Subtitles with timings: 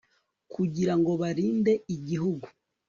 [0.53, 2.47] kugira ngo barinde igihugu